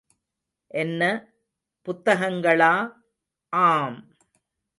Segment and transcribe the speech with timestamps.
[0.71, 1.01] என்ன,
[1.87, 2.73] புத்தகங்களா!
[3.53, 3.97] ஆம்!